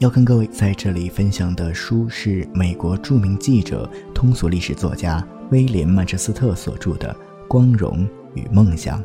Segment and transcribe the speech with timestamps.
[0.00, 7.14] 要跟各位在这里分享的书是美国著名记者、通俗历史作家威廉·曼彻斯特所著的
[7.46, 8.98] 《光荣与梦想》。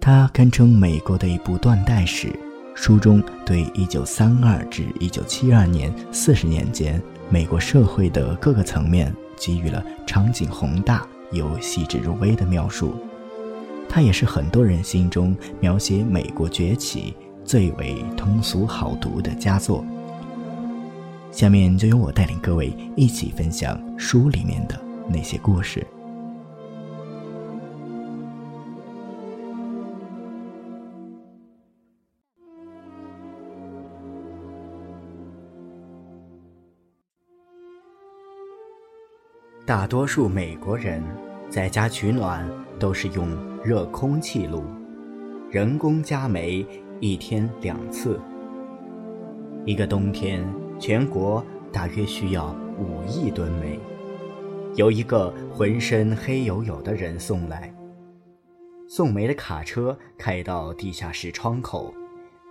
[0.00, 2.32] 它堪称美国的一部断代史，
[2.74, 12.94] 书中对1932至1972年四十年间美国社会的各个层面给予了场景宏大又细致入微的描述。
[13.86, 17.14] 它也是很多人心中描写美国崛起。
[17.50, 19.84] 最为通俗好读的佳作。
[21.32, 25.84] 下面就由我带领各位一起分享书里面的那些故事。
[39.66, 41.02] 大多数美国人
[41.48, 43.28] 在家取暖都是用
[43.64, 44.62] 热空气炉，
[45.50, 46.64] 人工加煤。
[47.00, 48.20] 一天两次，
[49.64, 50.46] 一个冬天，
[50.78, 53.80] 全国大约需要五亿吨煤，
[54.76, 57.74] 由一个浑身黑黝黝的人送来。
[58.86, 61.94] 送煤的卡车开到地下室窗口，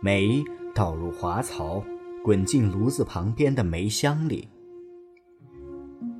[0.00, 0.42] 煤
[0.74, 1.84] 倒入滑槽，
[2.24, 4.48] 滚进炉子旁边的煤箱里。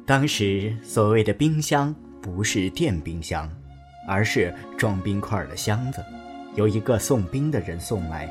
[0.04, 3.50] 当时所谓的冰箱不是电冰箱，
[4.06, 6.04] 而是装冰块的箱子。
[6.58, 8.28] 由一个送冰的人送来。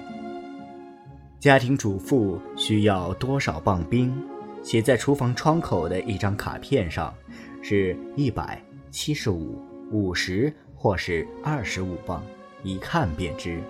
[1.40, 4.14] 家庭主妇需要多少磅冰？
[4.62, 7.14] 写在厨房窗口的一张卡片上，
[7.62, 8.62] 是一百
[8.92, 9.58] 七十五、
[9.94, 12.22] 五十或是二十五磅，
[12.64, 13.62] 一看便知。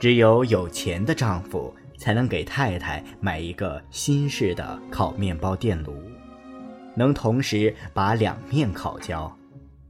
[0.00, 5.94] 只有有钱的丈夫才能给太太买一个新式的烤面包电炉，
[6.96, 9.32] 能同时把两面烤焦。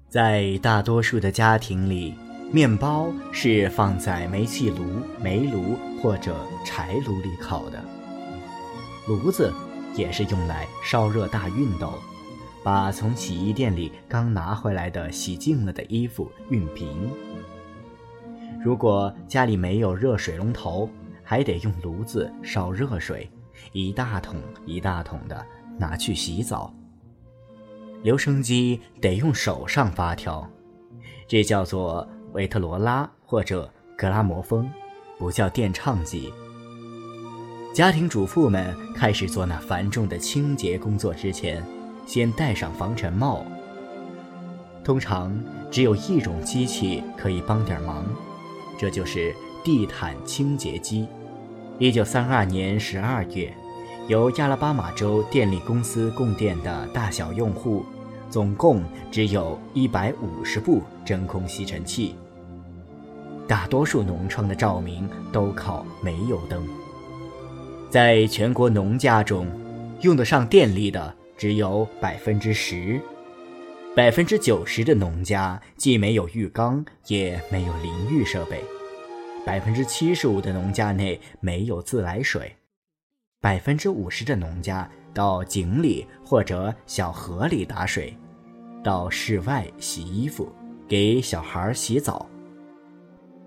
[0.06, 2.14] 在大多数的家庭里。
[2.52, 4.84] 面包是放在煤气炉、
[5.22, 7.80] 煤炉或者柴炉里烤的，
[9.06, 9.52] 炉子
[9.94, 11.92] 也是用来烧热大熨斗，
[12.64, 17.08] 把从洗衣店里刚拿回来的洗净了的衣服熨平。
[18.60, 20.90] 如果家里没有热水龙头，
[21.22, 23.30] 还得用炉子烧热水，
[23.70, 25.46] 一大桶一大桶的
[25.78, 26.74] 拿去洗澡。
[28.02, 30.44] 留声机得用手上发条，
[31.28, 32.04] 这叫做。
[32.32, 34.70] 维特罗拉或者格拉摩风，
[35.18, 36.32] 不叫电唱机。
[37.72, 41.64] 家庭主妇们开始做那繁重的清洁工作之前，
[42.06, 43.44] 先戴上防尘帽。
[44.82, 45.32] 通常
[45.70, 48.04] 只有一种机器可以帮点忙，
[48.78, 51.06] 这就是地毯清洁机。
[51.78, 53.54] 一九三二年十二月，
[54.08, 57.84] 由亚拉巴马州电力公司供电的大小用户。
[58.30, 62.14] 总共只有一百五十部真空吸尘器。
[63.48, 66.64] 大多数农庄的照明都靠煤油灯。
[67.90, 69.48] 在全国农家中，
[70.02, 73.00] 用得上电力的只有百分之十，
[73.96, 78.62] 百分之九十的农家既没有浴缸，也没有淋浴设备。
[79.44, 82.54] 百分之七十五的农家内没有自来水，
[83.40, 84.88] 百分之五十的农家。
[85.12, 88.16] 到井里或者小河里打水，
[88.82, 90.50] 到室外洗衣服，
[90.88, 92.28] 给小孩洗澡。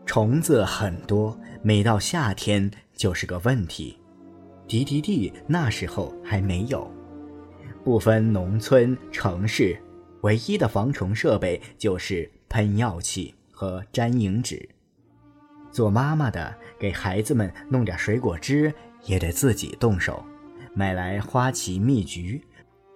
[0.05, 3.97] 虫子很多，每到夏天就是个问题。
[4.67, 6.89] 滴滴滴那时候还没有，
[7.83, 9.77] 不分农村城市，
[10.21, 14.69] 唯一的防虫设备就是喷药器和粘蝇纸。
[15.71, 18.71] 做妈妈的给孩子们弄点水果汁，
[19.05, 20.23] 也得自己动手。
[20.75, 22.43] 买来花旗蜜橘，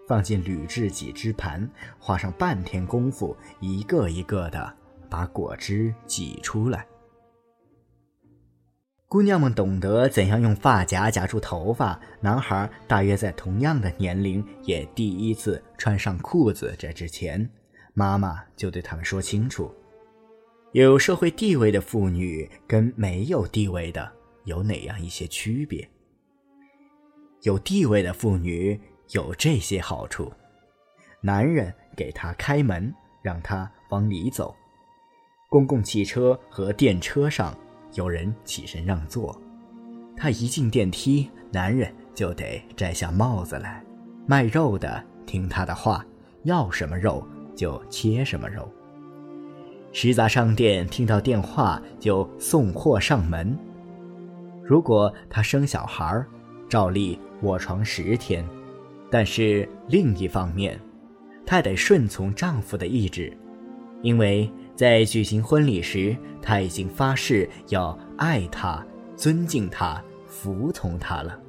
[0.07, 1.69] 放进铝制挤汁盘，
[2.00, 4.74] 花上半天功夫，一个一个的
[5.09, 6.88] 把果汁挤出来。
[9.09, 16.74] 姑娘们懂得怎样用发夹夹住头发，男孩大约在同样的年龄，也第一次穿上裤子。
[16.77, 17.50] 这之前，
[17.94, 19.74] 妈妈就对他们说清楚：
[20.71, 24.12] 有社会地位的妇女跟没有地位的
[24.44, 25.89] 有哪样一些区别。
[27.44, 28.77] 有地位的妇女
[29.12, 30.31] 有这些好处：
[31.21, 34.54] 男人给她开门，让她往里走；
[35.50, 37.57] 公共汽车和电车上
[37.94, 39.39] 有人起身让座，
[40.15, 43.83] 她一进电梯，男人就得摘下帽子来。
[44.25, 46.06] 卖肉的听她的话，
[46.44, 47.25] 要什么肉
[47.56, 48.69] 就切什么肉。
[49.94, 53.57] 食杂商店听到电话就送货上门。
[54.63, 56.25] 如果她生小孩，
[56.68, 57.19] 照例。
[57.44, 58.44] 卧床十天，
[59.09, 60.80] 但是另一方面，
[61.45, 63.31] 她得顺从丈夫的意志。
[64.01, 71.39] 因为在举行婚礼时，他已经发誓要爱她、尊敬她、服从她了。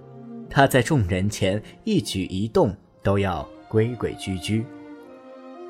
[0.48, 4.64] 他在众人前一举一动都要规规矩矩。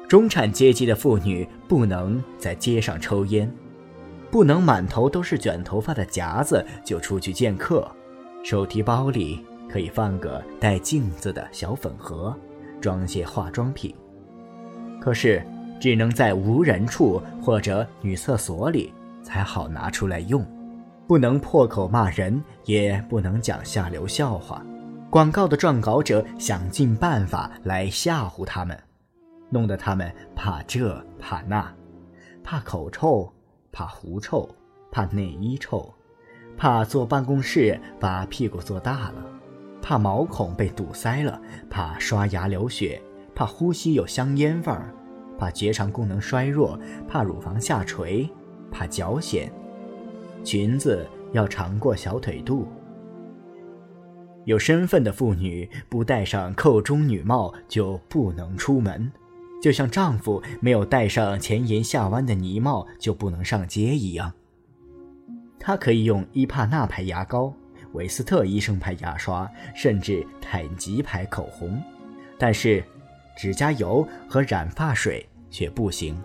[0.07, 3.53] 中产阶级的妇女不能在街上抽烟，
[4.31, 7.91] 不能满头都是卷头发的夹子就出去见客，
[8.45, 12.37] 手提包里可以放个带镜子的小粉盒，
[12.81, 13.95] 装些化妆品。
[15.01, 15.43] 可是。
[15.81, 18.93] 只能在无人处或者女厕所里
[19.23, 20.45] 才好拿出来用，
[21.07, 24.61] 不能破口骂人，也不能讲下流笑话。
[25.09, 28.77] 广告的撰稿者想尽办法来吓唬他们，
[29.51, 31.73] 弄得他们怕这怕那，
[32.43, 33.33] 怕口臭，
[33.71, 34.51] 怕狐臭，
[34.91, 35.95] 怕内衣臭，
[36.57, 39.25] 怕坐办公室把屁股坐大了，
[39.89, 41.41] 怕毛孔被堵塞了，
[41.71, 43.01] 怕刷牙流血，
[43.35, 44.95] 怕呼吸有香烟味儿。
[45.39, 48.29] 怕结肠功能衰弱，怕乳房下垂，
[48.71, 49.49] 怕脚癣，
[50.45, 52.69] 裙子要长过小腿肚。
[54.45, 59.11] 有身份的妇女不戴上扣中女帽就不能出门，
[59.63, 64.31] 就像丈夫没有戴上前沿下弯的呢帽就不能上街一样。
[65.59, 67.55] 她可以用伊帕纳牌牙膏、
[67.93, 71.83] 维斯特医生牌牙刷，甚至坦吉牌口红，
[72.39, 72.85] 但是。
[73.41, 76.21] 指甲油和染发水却不行。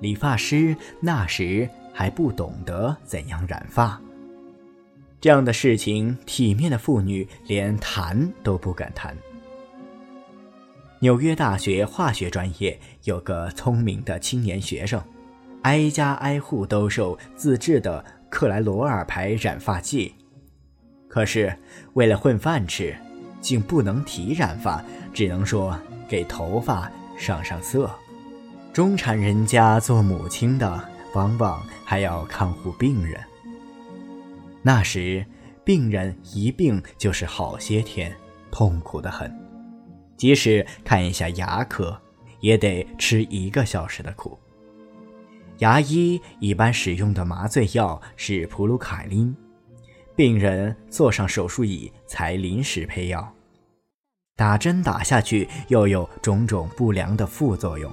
[0.00, 4.00] 理发师那时还不懂得怎样染发，
[5.20, 9.14] 这样的事情，体面的妇女连谈都不敢谈。
[11.00, 14.98] 纽约大学化学专业有个聪明的青年学生，
[15.64, 20.14] 挨家挨户兜售自制的克莱罗尔牌染发剂，
[21.14, 21.56] 可是
[21.92, 22.92] 为了混饭吃，
[23.40, 24.84] 竟不能提染发。
[25.12, 25.78] 只能说
[26.08, 27.88] 给头发上上色。
[28.72, 33.20] 中产人家做母亲的，往往还要看护病人。
[34.60, 35.24] 那时，
[35.62, 38.12] 病人一病就是好些天，
[38.50, 39.32] 痛苦的很。
[40.16, 41.96] 即使看一下牙科，
[42.40, 44.36] 也得吃一个小时的苦。
[45.58, 49.32] 牙医一般使用的麻醉药是普鲁卡林，
[50.16, 53.32] 病人坐上手术椅才临时配药。
[54.36, 57.90] 打针打下去，又有种种不良的副作用。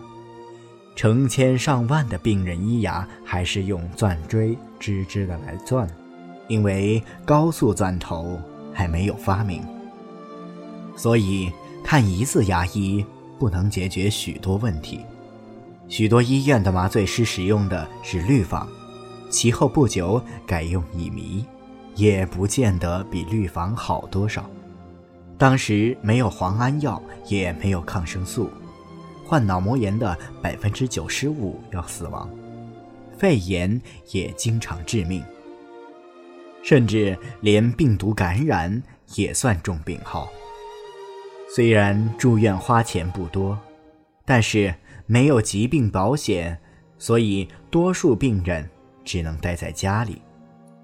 [0.96, 5.88] 成千上万的病人医牙还是用钻锥吱吱的来钻，
[6.48, 8.40] 因为高速钻头
[8.74, 9.64] 还没有发明。
[10.96, 11.52] 所以
[11.84, 13.04] 看一次牙医
[13.40, 15.00] 不能解决许多问题。
[15.88, 18.68] 许多医院的麻醉师使用的是氯仿，
[19.30, 21.46] 其后不久改用乙醚，
[21.96, 24.50] 也不见得比氯仿好多少。
[25.38, 28.50] 当时没有磺胺药，也没有抗生素，
[29.26, 32.30] 患脑膜炎的百分之九十五要死亡，
[33.18, 35.24] 肺炎也经常致命，
[36.62, 38.82] 甚至连病毒感染
[39.16, 40.30] 也算重病号。
[41.54, 43.58] 虽然住院花钱不多，
[44.24, 44.74] 但是
[45.08, 46.58] 没有疾病保险，
[47.00, 48.70] 所以多数病人
[49.04, 50.22] 只能待在家里，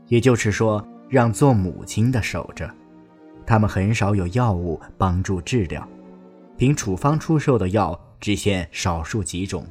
[0.07, 2.69] 也就是说，让做母亲的守着。
[3.45, 5.87] 他们很少有药物帮助治疗，
[6.57, 9.65] 凭处方出售的药只限少数几种。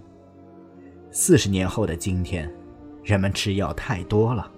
[1.10, 2.50] 四十年后的今天，
[3.02, 4.50] 人们吃药太多了，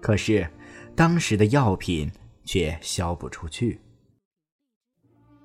[0.00, 0.46] 可是
[0.94, 2.10] 当时的药品
[2.44, 3.80] 却销不出去。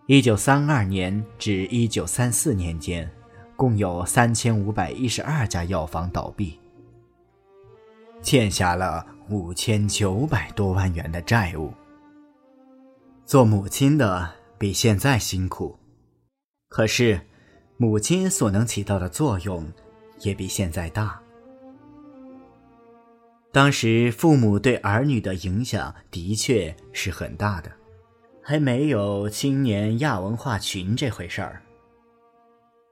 [0.08, 3.10] 一九三二年至一九三四年间，
[3.56, 6.60] 共有三千五百一十二家药房倒闭，
[8.22, 11.74] 欠下了五千九百多万元的债务。
[13.26, 15.78] 做母亲的比现在辛苦，
[16.70, 17.20] 可是
[17.76, 19.70] 母亲所能起到的作用
[20.22, 21.22] 也比现在大。
[23.52, 27.72] 当时父母对儿女的影响的确是很大的，
[28.42, 31.62] 还没有青年亚文化群这回事儿。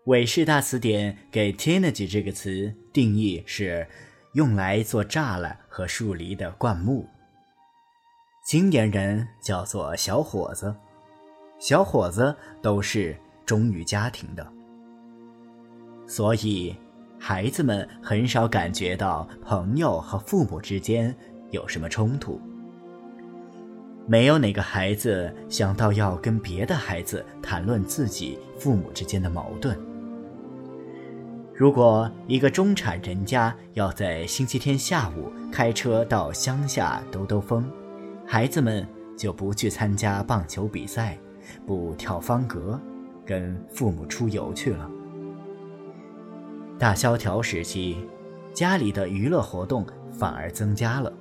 [0.06, 3.88] 韦氏大词典给 “teenage” 这个词定义是
[4.36, 7.08] 用来做栅栏和树篱的灌木。
[8.46, 10.76] 青年人叫做小伙子，
[11.58, 13.16] 小伙子都是
[13.46, 14.46] 忠于家庭的，
[16.06, 16.76] 所以
[17.18, 21.16] 孩子们很少感觉到朋友和父母之间
[21.52, 22.38] 有什么冲突。
[24.06, 29.95] 没有哪个孩子想到要跟别的孩子谈论自己父母之间的矛盾。
[31.58, 37.66] 如果一个中产人家要在星期天下午开车到乡下兜兜风，
[38.28, 38.86] 孩子们
[39.18, 41.18] 就不去参加棒球比赛，
[41.66, 42.78] 不跳方格，
[43.26, 44.92] 跟父母出游去了。
[46.78, 48.06] 大萧条时期，
[48.54, 51.12] 家里的娱乐活动反而增加了。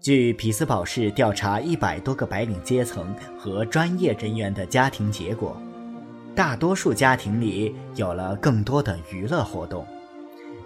[0.00, 5.60] 据匹兹堡市调查一百多个白领阶层和专业人员的家庭结果，
[6.38, 9.84] 大多数家庭里有了更多的娱乐活动：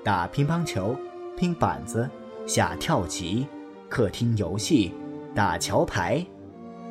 [0.05, 0.95] 打乒乓球、
[1.35, 2.07] 拼板子、
[2.47, 3.47] 下跳棋、
[3.89, 4.93] 客厅游戏、
[5.35, 6.23] 打桥牌。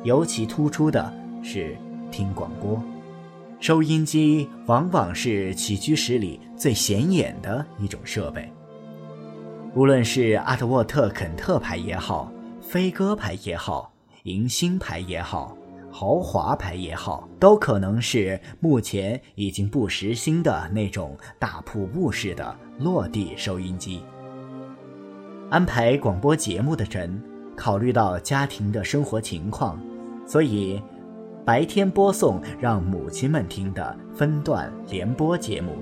[0.02, 1.78] 尤其突出的是
[2.10, 2.82] 听广播。
[3.60, 8.52] 收音机往往是起居室里最显眼的一种设备。
[9.76, 13.92] 无论是阿特沃特肯特牌也好，飞鸽牌也好，
[14.24, 15.56] 迎新牌也好，
[15.92, 24.02] 豪华牌也好，都可能是目前已经不时兴的那种大瀑布式的落地收音机。
[25.50, 27.22] 安排广播节目的人，
[27.54, 29.78] 考虑到家庭的生活情况，
[30.26, 30.82] 所以。
[31.44, 35.76] 白天播送让母亲们听的分段联播节目，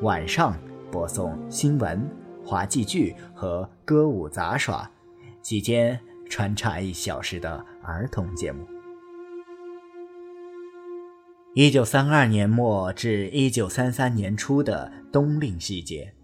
[0.00, 0.56] 晚上
[0.90, 2.10] 播送新闻、
[2.42, 4.90] 滑稽剧和歌舞杂耍，
[5.42, 8.66] 期间穿插一小时的儿童节目。
[11.58, 16.14] 一九三二年末至一九三三年初的冬令时节，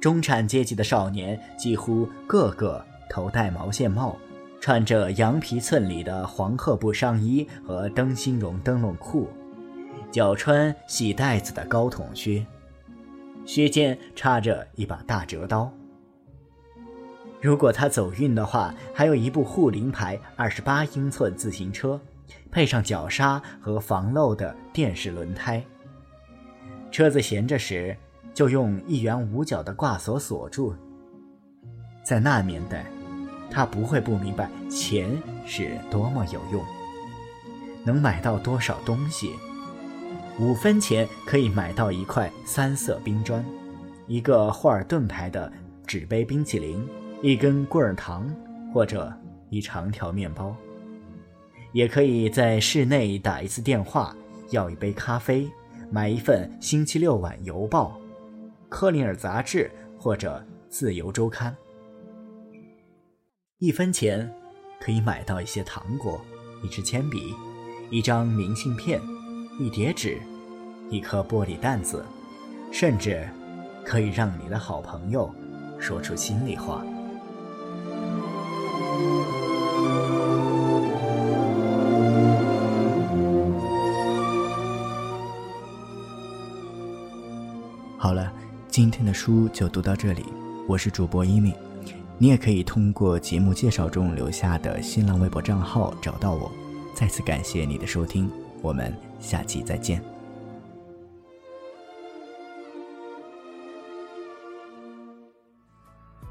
[0.00, 4.18] 中产阶级的少年几乎个个头戴毛线帽。
[4.60, 9.28] 穿着羊皮寸里的黄褐布上衣和灯芯绒灯笼裤，
[10.10, 12.44] 脚穿细带子的高筒靴，
[13.46, 15.72] 靴尖插着一把大折刀。
[17.40, 22.00] 如果他走运的话，还有一部护林牌二十八英寸自行车，
[22.50, 25.64] 配上脚刹和防漏的电视轮胎。
[26.90, 27.96] 车子闲着时，
[28.32, 30.74] 就用一元五角的挂锁锁住。
[32.02, 32.84] 在那年代。
[33.50, 35.10] 他不会不明白钱
[35.46, 36.62] 是多么有用，
[37.82, 39.32] 能买到多少东西。
[40.38, 43.42] 五分钱可以买到一块三色冰砖，
[44.06, 45.50] 一个霍尔顿牌的
[45.86, 46.86] 纸杯冰淇淋，
[47.22, 48.30] 一根棍儿糖
[48.70, 49.10] 或者
[49.48, 50.54] 一长条面包。
[51.72, 54.16] 也可以在室内打一次电话，
[54.50, 55.48] 要一杯咖啡，
[55.90, 58.00] 买一份《星期六晚邮报》、
[58.68, 59.70] 《克林尔杂志》
[60.02, 61.52] 或者《自由周刊》。
[63.58, 64.32] 一分钱
[64.80, 66.20] 可以买到一些糖果、
[66.64, 67.34] 一支铅笔、
[67.90, 69.00] 一张明信片、
[69.58, 70.18] 一叠纸、
[70.88, 72.04] 一颗玻璃弹子，
[72.72, 73.28] 甚至
[73.84, 75.28] 可以让你的好朋友
[75.78, 76.84] 说出心里话。
[88.00, 88.32] 好了，
[88.68, 90.24] 今天的书就读到这里，
[90.68, 91.52] 我是主播一米。
[92.16, 96.48] 你也可以通过节目介绍中留下的新浪微博账号找到我。
[96.94, 98.30] 再次感谢你的收听，
[98.62, 100.00] 我们下期再见。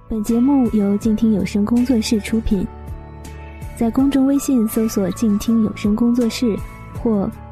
[0.07, 2.65] 本节目由静听有声工作室出品，
[3.75, 6.57] 在公众微信搜索“静听有声工作室”
[7.03, 7.29] 或“